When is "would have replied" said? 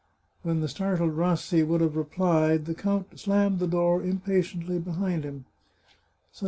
1.63-2.65